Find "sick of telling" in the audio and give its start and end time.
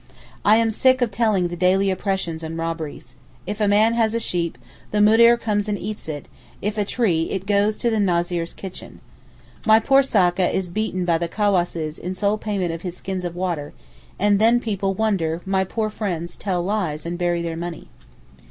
0.71-1.43